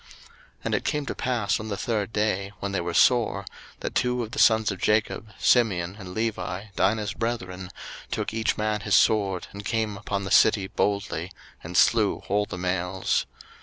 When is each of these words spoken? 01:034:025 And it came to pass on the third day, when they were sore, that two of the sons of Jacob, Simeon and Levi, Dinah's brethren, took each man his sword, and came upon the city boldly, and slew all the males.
01:034:025 0.03 0.09
And 0.63 0.73
it 0.73 0.83
came 0.83 1.05
to 1.05 1.13
pass 1.13 1.59
on 1.59 1.67
the 1.67 1.77
third 1.77 2.11
day, 2.11 2.51
when 2.59 2.71
they 2.71 2.81
were 2.81 2.95
sore, 2.95 3.45
that 3.81 3.93
two 3.93 4.23
of 4.23 4.31
the 4.31 4.39
sons 4.39 4.71
of 4.71 4.81
Jacob, 4.81 5.27
Simeon 5.37 5.97
and 5.99 6.15
Levi, 6.15 6.69
Dinah's 6.75 7.13
brethren, 7.13 7.69
took 8.09 8.33
each 8.33 8.57
man 8.57 8.79
his 8.81 8.95
sword, 8.95 9.45
and 9.51 9.63
came 9.63 9.97
upon 9.97 10.23
the 10.23 10.31
city 10.31 10.65
boldly, 10.65 11.31
and 11.63 11.77
slew 11.77 12.23
all 12.29 12.47
the 12.47 12.57
males. 12.57 13.27